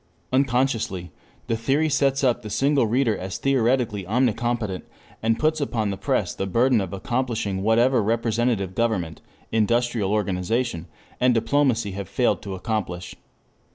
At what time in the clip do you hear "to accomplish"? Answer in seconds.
12.41-13.13